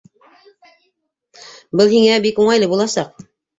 Был 1.81 1.93
һиңә 1.93 2.17
бик 2.27 2.43
уңайлы 2.47 2.73
буласаҡ. 2.75 3.25